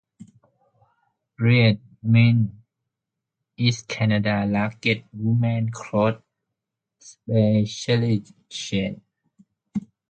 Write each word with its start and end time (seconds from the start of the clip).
Reitmans 1.39 2.49
is 3.55 3.83
Canada's 3.83 4.49
largest 4.51 5.01
women's 5.13 5.69
clothing 5.73 6.23
specialty 6.97 8.23
chain. 8.49 9.01